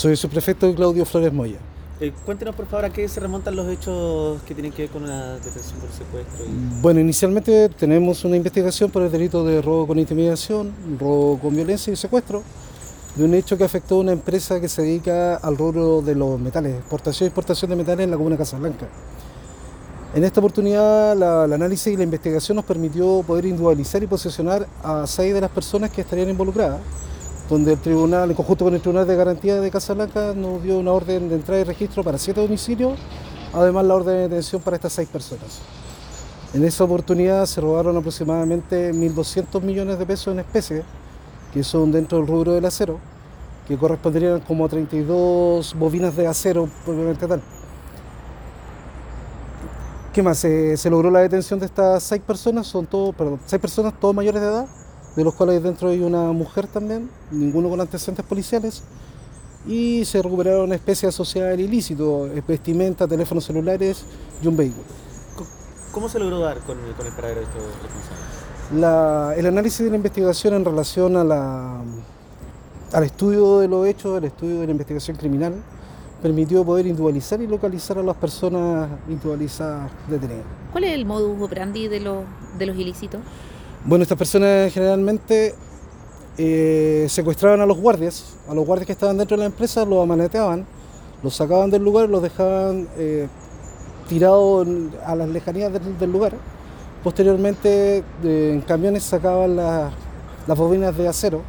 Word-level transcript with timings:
Soy 0.00 0.12
el 0.12 0.16
subprefecto 0.16 0.74
Claudio 0.74 1.04
Flores 1.04 1.30
Moya. 1.30 1.58
Eh, 2.00 2.10
cuéntenos 2.24 2.54
por 2.54 2.64
favor 2.64 2.86
a 2.86 2.90
qué 2.90 3.06
se 3.06 3.20
remontan 3.20 3.54
los 3.54 3.68
hechos 3.68 4.40
que 4.48 4.54
tienen 4.54 4.72
que 4.72 4.84
ver 4.84 4.90
con 4.90 5.02
una 5.02 5.34
detención 5.34 5.78
por 5.78 5.90
secuestro. 5.92 6.46
y- 6.46 6.80
Bueno, 6.80 7.00
inicialmente 7.00 7.68
tenemos 7.68 8.24
una 8.24 8.34
investigación 8.38 8.90
por 8.90 9.02
el 9.02 9.12
delito 9.12 9.44
de 9.44 9.60
robo 9.60 9.86
con 9.86 9.98
intimidación, 9.98 10.72
robo 10.98 11.38
con 11.38 11.54
violencia 11.54 11.92
y 11.92 11.96
secuestro, 11.96 12.42
de 13.14 13.24
un 13.24 13.34
hecho 13.34 13.58
que 13.58 13.64
afectó 13.64 13.96
a 13.96 13.98
una 13.98 14.12
empresa 14.12 14.58
que 14.58 14.70
se 14.70 14.80
dedica 14.80 15.36
al 15.36 15.58
rubro 15.58 16.00
de 16.00 16.14
los 16.14 16.40
metales, 16.40 16.76
exportación 16.76 17.26
y 17.26 17.28
exportación 17.28 17.68
de 17.68 17.76
metales 17.76 18.04
en 18.04 18.10
la 18.10 18.16
comuna 18.16 18.36
de 18.36 18.38
Casablanca. 18.38 18.88
En 20.14 20.24
esta 20.24 20.40
oportunidad, 20.40 21.14
la- 21.14 21.44
el 21.44 21.52
análisis 21.52 21.92
y 21.92 21.96
la 21.98 22.04
investigación 22.04 22.56
nos 22.56 22.64
permitió 22.64 23.22
poder 23.26 23.44
individualizar 23.44 24.02
y 24.02 24.06
posicionar 24.06 24.66
a 24.82 25.06
seis 25.06 25.34
de 25.34 25.42
las 25.42 25.50
personas 25.50 25.90
que 25.90 26.00
estarían 26.00 26.30
involucradas, 26.30 26.80
donde 27.50 27.72
el 27.72 27.80
tribunal, 27.80 28.30
en 28.30 28.36
conjunto 28.36 28.64
con 28.64 28.74
el 28.74 28.80
Tribunal 28.80 29.08
de 29.08 29.16
Garantía 29.16 29.60
de 29.60 29.70
Casablanca, 29.72 30.34
nos 30.36 30.62
dio 30.62 30.78
una 30.78 30.92
orden 30.92 31.28
de 31.28 31.34
entrada 31.34 31.60
y 31.60 31.64
registro 31.64 32.04
para 32.04 32.16
siete 32.16 32.40
domicilios, 32.40 32.96
además 33.52 33.84
la 33.86 33.96
orden 33.96 34.14
de 34.14 34.22
detención 34.22 34.62
para 34.62 34.76
estas 34.76 34.92
seis 34.92 35.08
personas. 35.08 35.58
En 36.54 36.64
esa 36.64 36.84
oportunidad 36.84 37.44
se 37.46 37.60
robaron 37.60 37.96
aproximadamente 37.96 38.92
1.200 38.94 39.62
millones 39.62 39.98
de 39.98 40.06
pesos 40.06 40.32
en 40.32 40.38
especie, 40.38 40.84
que 41.52 41.64
son 41.64 41.90
dentro 41.90 42.18
del 42.18 42.28
rubro 42.28 42.52
del 42.52 42.64
acero, 42.64 43.00
que 43.66 43.76
corresponderían 43.76 44.40
como 44.40 44.64
a 44.64 44.68
32 44.68 45.74
bobinas 45.76 46.14
de 46.14 46.28
acero 46.28 46.68
propiamente 46.84 47.26
tal. 47.26 47.42
¿Qué 50.12 50.22
más? 50.22 50.38
Se, 50.38 50.76
se 50.76 50.88
logró 50.88 51.10
la 51.10 51.20
detención 51.20 51.58
de 51.58 51.66
estas 51.66 52.04
seis 52.04 52.22
personas, 52.24 52.68
son 52.68 52.86
todos, 52.86 53.12
perdón, 53.12 53.40
seis 53.46 53.60
personas, 53.60 53.92
todos 53.98 54.14
mayores 54.14 54.40
de 54.40 54.46
edad, 54.46 54.66
de 55.20 55.24
los 55.24 55.34
cuales 55.34 55.62
dentro 55.62 55.90
hay 55.90 56.00
una 56.00 56.32
mujer 56.32 56.66
también, 56.66 57.10
ninguno 57.30 57.68
con 57.68 57.78
antecedentes 57.78 58.24
policiales, 58.24 58.82
y 59.66 60.02
se 60.06 60.22
recuperaron 60.22 60.72
especies 60.72 61.10
asociadas 61.10 61.52
al 61.52 61.60
ilícito, 61.60 62.26
vestimenta, 62.48 63.06
teléfonos 63.06 63.44
celulares 63.44 64.02
y 64.42 64.46
un 64.46 64.56
vehículo. 64.56 64.86
¿Cómo 65.92 66.08
se 66.08 66.18
logró 66.18 66.38
dar 66.38 66.56
con, 66.60 66.78
con 66.96 67.06
el 67.06 67.12
paradero 67.12 67.40
de 67.40 67.46
estos 67.46 67.62
responsables? 67.82 69.38
El 69.38 69.44
análisis 69.46 69.84
de 69.84 69.90
la 69.90 69.96
investigación 69.96 70.54
en 70.54 70.64
relación 70.64 71.14
a 71.18 71.24
la, 71.24 71.82
al 72.94 73.04
estudio 73.04 73.58
de 73.58 73.68
los 73.68 73.86
hechos, 73.86 74.16
al 74.16 74.24
estudio 74.24 74.60
de 74.60 74.66
la 74.66 74.72
investigación 74.72 75.18
criminal, 75.18 75.52
permitió 76.22 76.64
poder 76.64 76.86
individualizar 76.86 77.42
y 77.42 77.46
localizar 77.46 77.98
a 77.98 78.02
las 78.02 78.16
personas 78.16 78.88
individualizadas 79.06 79.90
detenidas. 80.08 80.44
¿Cuál 80.72 80.84
es 80.84 80.94
el 80.94 81.04
modus 81.04 81.42
operandi 81.42 81.88
de 81.88 82.00
los, 82.00 82.24
de 82.58 82.64
los 82.64 82.76
ilícitos? 82.78 83.20
Bueno, 83.82 84.02
estas 84.02 84.18
personas 84.18 84.70
generalmente 84.74 85.54
eh, 86.36 87.06
secuestraban 87.08 87.62
a 87.62 87.66
los 87.66 87.78
guardias, 87.78 88.36
a 88.46 88.52
los 88.52 88.66
guardias 88.66 88.86
que 88.86 88.92
estaban 88.92 89.16
dentro 89.16 89.38
de 89.38 89.40
la 89.40 89.46
empresa, 89.46 89.86
los 89.86 90.02
amaneteaban, 90.02 90.66
los 91.22 91.34
sacaban 91.34 91.70
del 91.70 91.82
lugar, 91.82 92.10
los 92.10 92.22
dejaban 92.22 92.86
eh, 92.98 93.26
tirados 94.06 94.68
a 95.02 95.16
las 95.16 95.28
lejanías 95.30 95.72
del, 95.98 96.12
lugar. 96.12 96.34
Posteriormente, 97.02 98.04
en 98.22 98.60
camiones 98.60 99.02
sacaban 99.02 99.56
las, 99.56 99.94
las 100.46 100.58
bobinas 100.58 100.94
de 100.98 101.08
acero 101.08 101.40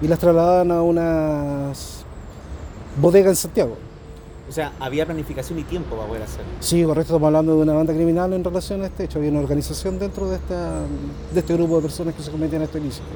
y 0.00 0.08
las 0.08 0.18
trasladaban 0.18 0.72
a 0.72 0.82
unas 0.82 2.04
bodegas 3.00 3.30
en 3.30 3.36
Santiago. 3.36 3.76
O 4.48 4.52
sea, 4.52 4.72
había 4.80 5.06
planificación 5.06 5.58
y 5.58 5.64
tiempo 5.64 5.96
para 5.96 6.08
poder 6.08 6.22
hacerlo. 6.22 6.50
Sí, 6.60 6.82
correcto, 6.84 7.14
estamos 7.14 7.26
hablando 7.28 7.56
de 7.56 7.62
una 7.62 7.72
banda 7.74 7.94
criminal 7.94 8.32
en 8.32 8.44
relación 8.44 8.82
a 8.82 8.86
este 8.86 9.04
hecho. 9.04 9.18
Había 9.18 9.30
una 9.30 9.40
organización 9.40 9.98
dentro 9.98 10.28
de, 10.28 10.36
esta, 10.36 10.80
de 11.32 11.40
este 11.40 11.54
grupo 11.54 11.76
de 11.76 11.82
personas 11.82 12.14
que 12.14 12.22
se 12.22 12.30
cometían 12.30 12.60
este 12.62 12.78
ilícito. 12.78 13.06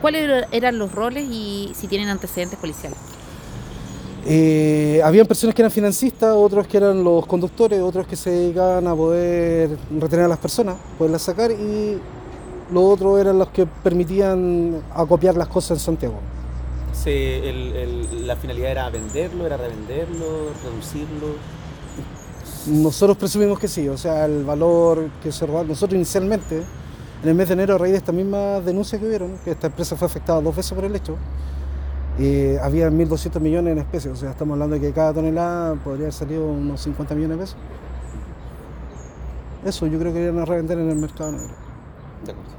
¿Cuáles 0.00 0.28
er- 0.28 0.46
eran 0.52 0.78
los 0.78 0.92
roles 0.92 1.24
y 1.30 1.72
si 1.74 1.88
tienen 1.88 2.08
antecedentes 2.08 2.58
policiales? 2.58 2.98
Eh, 4.24 5.00
habían 5.04 5.26
personas 5.26 5.54
que 5.54 5.62
eran 5.62 5.72
financistas, 5.72 6.32
otros 6.34 6.66
que 6.68 6.76
eran 6.76 7.02
los 7.02 7.26
conductores, 7.26 7.80
otros 7.80 8.06
que 8.06 8.14
se 8.16 8.30
dedicaban 8.30 8.86
a 8.86 8.94
poder 8.94 9.76
retener 9.98 10.26
a 10.26 10.28
las 10.28 10.38
personas, 10.38 10.76
poderlas 10.96 11.22
sacar 11.22 11.50
y 11.50 11.98
los 12.72 12.84
otros 12.84 13.20
eran 13.20 13.36
los 13.38 13.48
que 13.48 13.66
permitían 13.66 14.80
acopiar 14.94 15.36
las 15.36 15.48
cosas 15.48 15.78
en 15.78 15.84
Santiago. 15.84 16.14
Se- 16.92 17.48
el- 17.48 17.72
el- 17.76 18.26
la 18.26 18.36
finalidad 18.36 18.70
era 18.70 18.90
venderlo, 18.90 19.46
era 19.46 19.56
revenderlo, 19.56 20.50
reducirlo. 20.62 21.36
Nosotros 22.66 23.16
presumimos 23.16 23.58
que 23.58 23.66
sí, 23.68 23.88
o 23.88 23.96
sea, 23.98 24.24
el 24.26 24.44
valor 24.44 25.10
que 25.22 25.32
se 25.32 25.46
robaron, 25.46 25.68
nosotros 25.68 25.96
inicialmente, 25.96 26.62
en 27.22 27.28
el 27.28 27.34
mes 27.34 27.48
de 27.48 27.54
enero, 27.54 27.74
a 27.74 27.78
raíz 27.78 27.92
de 27.92 27.98
esta 27.98 28.12
misma 28.12 28.60
denuncia 28.60 28.98
que 28.98 29.06
hubieron, 29.06 29.36
que 29.44 29.50
esta 29.52 29.66
empresa 29.68 29.96
fue 29.96 30.06
afectada 30.06 30.40
dos 30.40 30.54
veces 30.54 30.72
por 30.72 30.84
el 30.84 30.94
hecho, 30.94 31.16
eh, 32.18 32.58
había 32.62 32.88
1.200 32.90 33.40
millones 33.42 33.72
en 33.72 33.78
especies, 33.78 34.12
o 34.12 34.16
sea, 34.16 34.30
estamos 34.30 34.52
hablando 34.54 34.74
de 34.74 34.80
que 34.80 34.92
cada 34.92 35.12
tonelada 35.14 35.74
podría 35.76 36.04
haber 36.06 36.12
salido 36.12 36.46
unos 36.46 36.80
50 36.82 37.14
millones 37.14 37.38
de 37.38 37.42
pesos. 37.44 37.56
Eso, 39.64 39.86
yo 39.86 39.98
creo 39.98 40.12
que 40.12 40.22
iban 40.22 40.38
a 40.40 40.44
revender 40.44 40.78
en 40.78 40.90
el 40.90 40.96
mercado 40.96 41.32
negro. 41.32 41.54
De 42.24 42.32
acuerdo. 42.32 42.50